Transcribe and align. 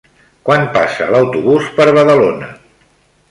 Quan 0.47 0.63
passa 0.77 1.09
l'autobús 1.15 1.69
per 1.79 1.87
Badalona? 1.99 2.49